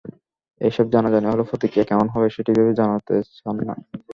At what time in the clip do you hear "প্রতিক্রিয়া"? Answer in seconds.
1.43-1.89